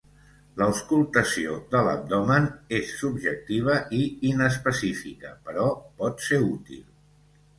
L'auscultació 0.59 1.57
de 1.73 1.81
l'abdomen 1.87 2.47
és 2.79 2.95
subjectiva 3.01 3.77
i 3.99 4.01
inespecífica, 4.31 5.35
però 5.51 5.67
pot 6.01 6.25
ser 6.29 6.41
útil. 6.49 6.83